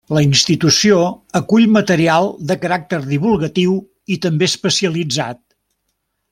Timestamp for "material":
1.75-2.31